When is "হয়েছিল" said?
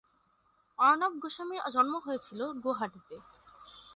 2.05-2.39